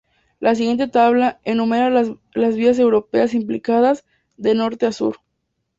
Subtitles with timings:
[0.39, 4.03] La siguiente tabla enumera las vías europeas implicadas,
[4.35, 5.17] de norte a sur.